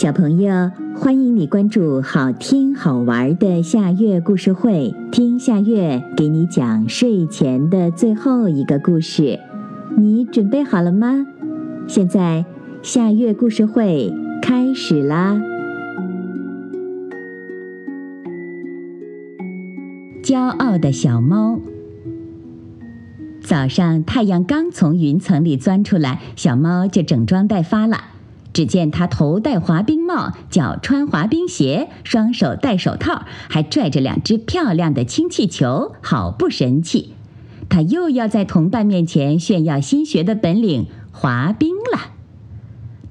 [0.00, 9.40] 小朋友，欢迎你关注好听好玩的夏月故事会，听夏月给你讲睡前的最后一个故事。
[9.96, 11.26] 你准备好了吗？
[11.88, 12.44] 现在
[12.80, 15.42] 夏月故事会开始啦！
[20.22, 21.58] 骄傲的小猫。
[23.40, 27.96] 早上太阳刚从云层里钻出来，小猫就整装待发了。
[28.58, 37.14] 只见他头戴滑冰帽，脚穿滑冰鞋，双手戴手套，还拽着两只漂亮的氢气球，好不神气！
[37.68, 42.10] 他又要在同伴面前炫耀新学的本领——滑冰了。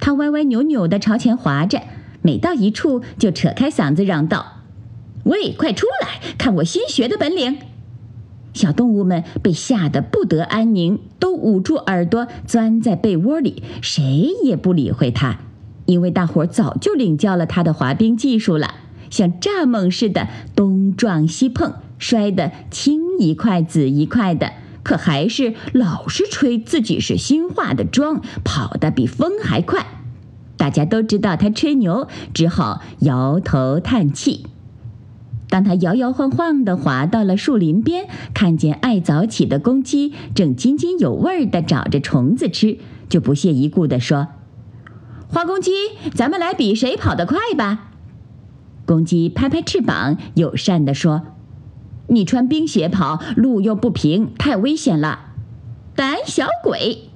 [0.00, 1.80] 他歪歪扭扭地朝前滑着，
[2.22, 4.62] 每到一处就扯开嗓子嚷道
[5.22, 7.58] ：“喂，快出来，看我新学的本领！”
[8.56, 15.40] 小动物们被吓得不得安宁，都捂住耳朵，钻在被窝里，谁也不理会它，
[15.84, 18.74] 因为大伙儿早就领教了它的滑冰技术了，
[19.10, 29.86] 像蚱蜢似的东撞西碰，摔得青一块紫一块的，可还是老是吹自己是新化的妆，跑得比风还快。
[30.56, 34.46] 大家都知道他吹牛，只好摇头叹气。
[35.56, 42.76] 当他摇摇晃晃地滑到了树林边，看见爱早起的公鸡正津津有味地找着虫子吃，
[43.08, 44.28] 就不屑一顾地说
[45.32, 45.70] ：“花公鸡，
[46.14, 47.88] 咱们来比谁跑得快吧！”
[48.84, 51.22] 公鸡拍拍翅膀，友善地说
[52.08, 55.20] ：“你穿冰鞋跑，路又不平，太危险了。”
[55.96, 57.08] 胆小鬼！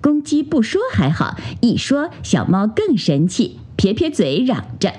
[0.00, 4.94] 公鸡不说还好，一说小猫更生气，撇撇嘴嚷着。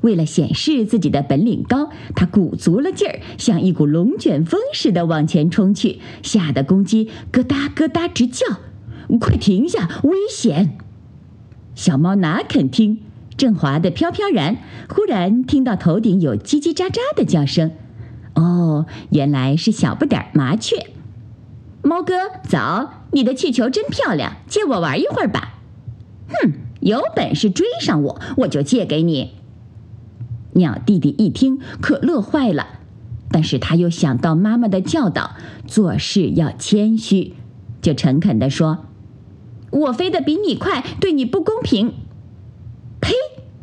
[0.00, 8.46] 为了显示自己的本领高，他鼓足了劲儿，像一股龙卷风似的往前冲去，吓得公鸡咯哒咯哒直叫
[9.20, 10.78] ：“快停下，危险！”
[11.74, 13.00] 小猫哪肯听，
[13.36, 17.70] 正滑得飘飘然，忽然听到头顶有叽叽喳喳的叫声。
[18.34, 20.86] 哦，原来是小不点儿麻雀。
[21.82, 22.14] 猫哥，
[22.46, 23.04] 早！
[23.12, 25.54] 你的气球真漂亮，借我玩一会儿吧。
[26.28, 29.32] 哼，有本事追上我，我就借给你。
[30.52, 32.66] 鸟弟弟一听，可乐坏了，
[33.30, 37.34] 但是他又想到妈妈的教导，做事要谦虚，
[37.80, 38.86] 就诚恳地说
[39.70, 41.94] ：“我飞得比你快，对你不公平。”
[43.00, 43.12] 呸！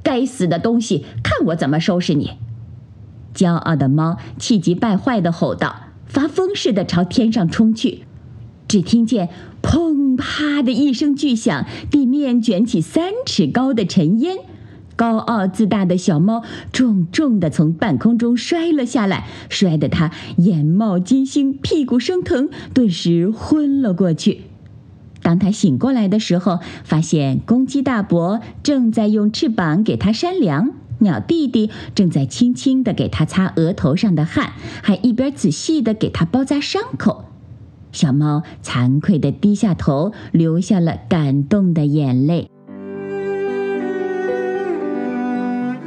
[0.02, 2.31] 该死的东西，看我怎么收拾你！
[3.36, 8.04] 骄傲的猫气急败坏地吼道，发疯似的朝天上冲去。
[8.68, 9.30] 只听见
[9.62, 14.38] “砰啪”的一声巨响，地面卷起三尺高的尘烟。
[14.97, 16.44] 高傲自大的小猫
[16.74, 24.41] 重重的从半空中摔了下来，摔得它眼冒金星，屁股生疼，顿时昏了过去。
[25.22, 37.25] 当他醒过来的时候，发现公鸡大伯正在用翅膀给他扇凉，鸟弟弟正在轻轻的给他擦额头上的汗，还一边仔细的给他包扎伤口。
[37.91, 42.50] 小猫惭愧的低下头，流下了感动的眼泪。